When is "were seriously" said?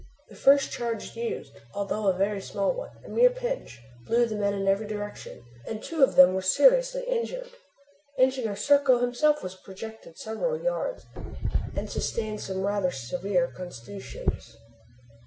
6.33-7.03